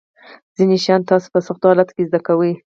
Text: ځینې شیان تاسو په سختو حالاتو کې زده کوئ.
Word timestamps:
ځینې 0.55 0.77
شیان 0.83 1.01
تاسو 1.09 1.27
په 1.33 1.39
سختو 1.47 1.69
حالاتو 1.71 1.95
کې 1.95 2.07
زده 2.09 2.19
کوئ. 2.27 2.53